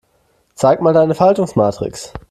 [0.55, 2.11] Zeig mal deine Faltungsmatrix.